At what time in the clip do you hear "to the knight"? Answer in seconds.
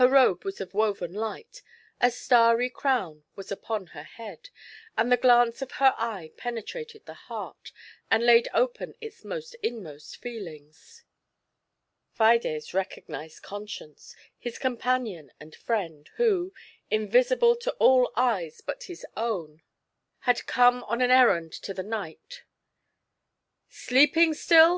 21.52-22.42